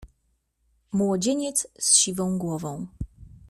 [0.91, 2.87] "Młodzieniec z siwą głową."